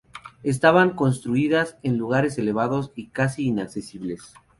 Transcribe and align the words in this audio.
Estaban 0.41 0.95
construidas 0.95 1.77
en 1.83 1.99
lugares 1.99 2.39
elevados 2.39 2.91
y 2.95 3.09
casi 3.09 3.45
inaccesibles. 3.45 4.33